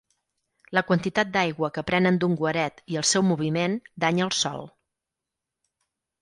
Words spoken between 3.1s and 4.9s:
seu moviment danya el sòl.